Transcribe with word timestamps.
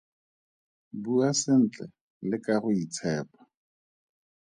Bua 1.01 1.29
sentle 1.41 1.85
le 2.29 2.37
ka 2.45 2.55
go 2.61 2.69
itshepa. 2.83 3.39